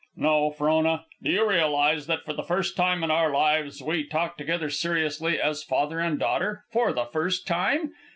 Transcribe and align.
"No, 0.17 0.49
Frona. 0.49 1.05
Do 1.21 1.29
you 1.29 1.47
realize 1.47 2.07
that 2.07 2.23
for 2.25 2.33
the 2.33 2.41
first 2.41 2.75
time 2.75 3.03
in 3.03 3.11
our 3.11 3.29
lives 3.31 3.83
we 3.83 4.03
talk 4.03 4.35
together 4.35 4.67
seriously, 4.71 5.39
as 5.39 5.61
father 5.61 5.99
and 5.99 6.17
daughter, 6.17 6.65
for 6.71 6.91
the 6.91 7.05
first 7.05 7.45
time? 7.45 7.91